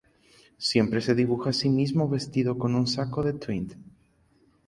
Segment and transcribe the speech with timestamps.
[0.57, 3.73] Siempre se dibuja a sí mismo vestido con un saco de tweed.